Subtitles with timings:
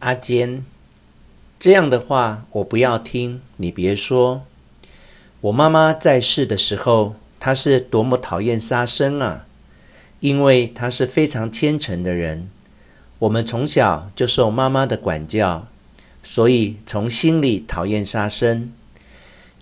[0.00, 0.64] 阿坚，
[1.58, 4.42] 这样的话我不要听，你别说。
[5.42, 9.46] 我妈妈在世的时候，她是多么讨厌杀生啊！
[10.20, 12.48] 因为她是非常虔诚的人。
[13.18, 15.66] 我们从小就受妈妈的管教，
[16.22, 18.72] 所以从心里讨厌杀生。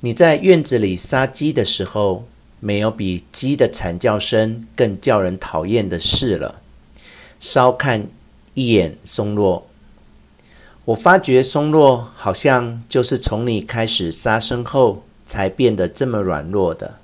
[0.00, 2.25] 你在院子里杀鸡的时候，
[2.61, 6.61] 没有比鸡的惨叫声更叫人讨厌的事了。
[7.41, 8.07] 稍看
[8.55, 9.67] 一眼松落，
[10.88, 16.95] 我发觉松落好像就是从你开始杀生后才变得这么软弱的。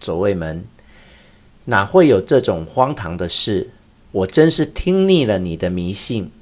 [0.00, 0.64] 左卫门，
[1.66, 3.70] 哪会有这种荒唐的事？
[4.10, 6.32] 我真是听腻了你的迷信，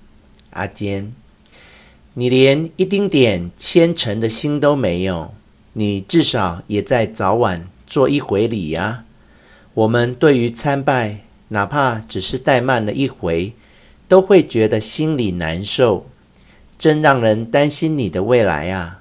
[0.52, 1.12] 阿坚，
[2.15, 5.35] 你连一丁点虔诚的心都没有。
[5.74, 9.05] 你至少也在早晚做一回礼呀。
[9.74, 11.19] 我们对于参拜，
[11.49, 13.52] 哪怕只是怠慢了一回，
[14.09, 16.07] 都会觉得心里难受，
[16.80, 19.01] 真让人担心你的未来啊。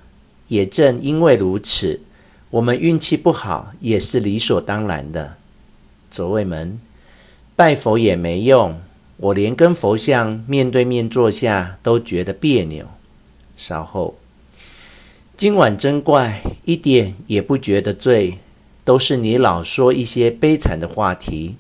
[0.50, 2.02] 也正因为如此，
[2.50, 5.38] 我们运气不好也是理所当然的。
[6.12, 6.81] 左卫门，
[7.56, 8.81] 拜佛也没用，
[9.16, 12.86] 我连跟佛像面对面坐下都觉得别扭。
[13.56, 14.18] 稍后。
[15.38, 18.40] 今晚真怪，一点也不觉得醉，
[18.84, 21.56] 都是你老说一些悲惨的话题。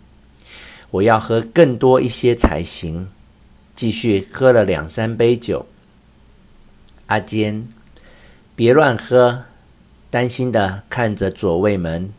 [0.91, 3.07] 我要喝更多一些才行。
[3.73, 5.65] 继续喝了两三杯酒。
[7.09, 7.67] 阿坚，
[8.55, 9.43] 别乱喝。
[10.11, 12.11] 担心的看着左卫门，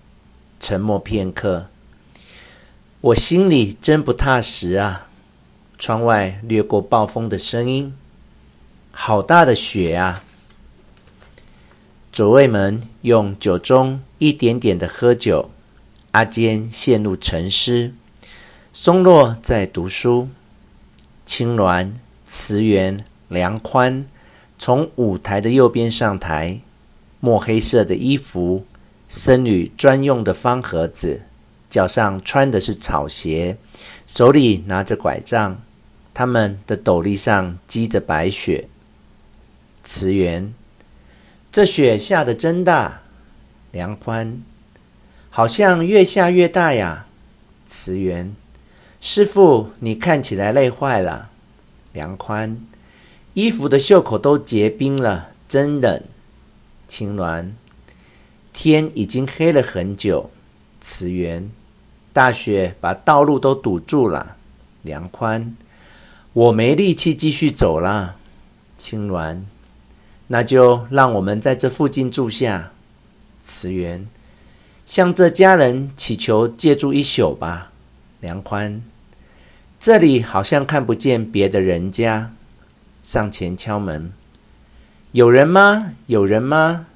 [0.61, 1.67] 沉默片刻。
[3.01, 5.09] 我心里真不踏实啊。
[5.79, 7.97] 窗外掠过暴风的声音，
[8.93, 10.23] 好大的雪啊！
[12.13, 15.51] 左卫门用酒盅一点点的喝酒，
[16.11, 17.93] 阿坚陷入沉思。
[18.73, 20.29] 松落在读书，
[21.27, 21.93] 青鸾、
[22.27, 24.07] 慈源、梁宽
[24.61, 26.61] 从舞台的右边上台，
[27.19, 28.67] 墨黑色的衣服，
[29.09, 31.23] 僧侣专用的方盒子，
[31.71, 33.57] 脚上穿的是草鞋，
[34.07, 35.63] 手里拿着拐杖，
[36.13, 38.69] 他们的斗笠上积着白雪。
[39.83, 40.53] 慈源。
[41.51, 43.01] 这雪下得真大，
[43.73, 44.43] 梁宽，
[45.31, 47.07] 好像越下越大呀。
[47.67, 48.37] 慈源，
[49.01, 51.31] 师父，你看起来累坏了。
[51.95, 52.61] 梁宽，
[53.41, 56.03] 衣服的袖口都结冰了，真冷。
[56.87, 57.53] 青鸾，
[58.53, 60.31] 天已经黑了很久。
[60.83, 61.51] 慈源，
[62.13, 64.37] 大雪把道路都堵住了。
[64.83, 65.57] 梁宽，
[66.35, 68.17] 我没力气继续走了。
[68.77, 69.41] 青鸾。
[70.27, 72.73] 那就让我们在这附近住下。
[73.43, 74.07] 慈源，
[74.85, 77.73] 向这家人祈求借住一宿吧。
[78.21, 78.83] 梁宽，
[79.81, 82.33] 这里好像看不见别的人家。
[83.03, 84.13] 上前敲门，
[85.13, 85.95] 有人吗？
[86.07, 86.87] 有人吗？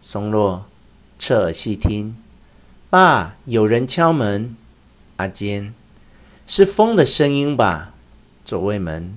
[0.00, 0.66] 松落，
[1.18, 2.16] 侧耳细听，
[2.90, 4.56] 爸，有人敲门。
[5.16, 5.72] 阿坚，
[6.48, 7.92] 是风的声音吧？
[8.44, 9.16] 左卫门，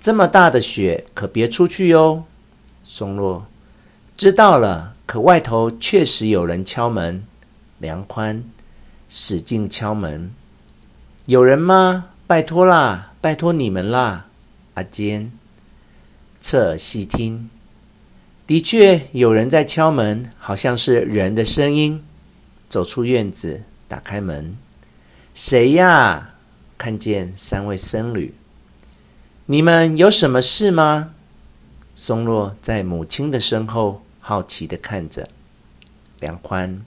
[0.00, 2.24] 这么大的雪，可别出去哟。
[2.82, 3.46] 松落，
[4.16, 4.94] 知道了。
[5.04, 7.24] 可外头确实有人敲门。
[7.78, 8.42] 梁宽，
[9.08, 10.30] 使劲敲门。
[11.26, 12.06] 有人吗？
[12.26, 14.26] 拜托啦，拜托你们啦。
[14.74, 15.30] 阿坚，
[16.40, 17.50] 侧耳细听，
[18.46, 22.02] 的确有人在敲门，好像是人的声音。
[22.68, 24.56] 走出院子，打开门，
[25.34, 26.34] 谁呀？
[26.76, 28.34] 看见三位僧侣。
[29.46, 31.14] 你们有什么事吗？
[31.96, 35.28] 松落在母亲的身后，好奇地看着
[36.20, 36.80] 梁宽。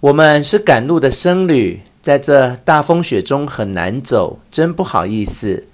[0.00, 5.66] 我们是赶路的僧侣，在这大风雪中很难走，真不好意思。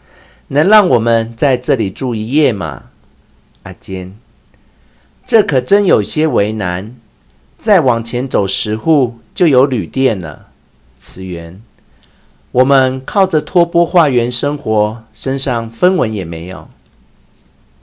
[0.53, 2.91] 能让我们在这里住一夜吗？
[3.63, 4.15] 阿坚，
[5.27, 6.95] 这可真有些为难。
[7.57, 10.49] 再往前走十户就有旅店了。
[10.99, 11.63] 慈源，
[12.51, 16.69] 我们靠着托钵化缘生活，身上分文也没有。